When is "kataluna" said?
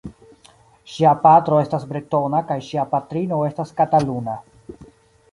3.83-4.39